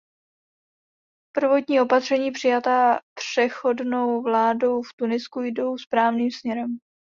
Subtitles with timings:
[1.35, 6.77] Prvotní opatření přijatá přechodnou vládou v Tunisku jdou správným směrem.